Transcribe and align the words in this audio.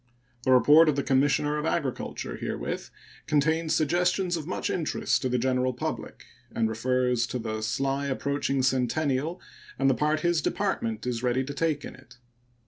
The 0.45 0.51
report 0.51 0.89
of 0.89 0.95
the 0.95 1.03
Commissioner 1.03 1.59
of 1.59 1.65
Agriculture 1.67 2.35
herewith 2.37 2.89
contains 3.27 3.75
suggestions 3.75 4.35
of 4.35 4.47
much 4.47 4.71
interest 4.71 5.21
to 5.21 5.29
the 5.29 5.37
general 5.37 5.73
public, 5.73 6.25
and 6.51 6.67
refers 6.67 7.27
to 7.27 7.37
the 7.37 7.61
sly 7.61 8.07
approaching 8.07 8.63
Centennial 8.63 9.39
and 9.77 9.91
the 9.91 9.93
part 9.93 10.21
his 10.21 10.41
Department 10.41 11.05
is 11.05 11.21
ready 11.21 11.43
to 11.43 11.53
take 11.53 11.85
in 11.85 11.93
it. 11.93 12.17